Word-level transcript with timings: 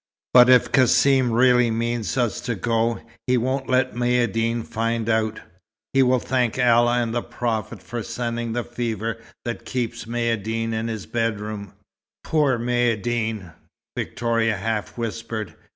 "But, 0.33 0.49
if 0.49 0.71
Cassim 0.71 1.31
really 1.31 1.69
means 1.69 2.17
us 2.17 2.41
to 2.47 2.55
go, 2.55 3.01
he 3.27 3.37
won't 3.37 3.69
let 3.69 3.93
Maïeddine 3.93 4.65
find 4.65 5.07
out. 5.07 5.41
He 5.93 6.01
will 6.01 6.17
thank 6.17 6.57
Allah 6.57 6.97
and 6.99 7.13
the 7.13 7.21
Prophet 7.21 7.83
for 7.83 8.01
sending 8.01 8.53
the 8.53 8.63
fever 8.63 9.19
that 9.45 9.63
keeps 9.63 10.05
Maïeddine 10.05 10.73
in 10.73 10.87
his 10.87 11.05
bedroom." 11.05 11.73
"Poor 12.23 12.57
Maïeddine!" 12.57 13.53
Victoria 13.95 14.55
half 14.57 14.97
whispered. 14.97 15.53